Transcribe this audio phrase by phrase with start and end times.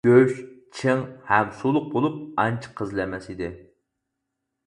[0.09, 0.31] گۆش
[0.77, 3.51] چىڭ ھەم سۇلۇق بولۇپ، ئانچە قىزىل ئەمەس ئىدى.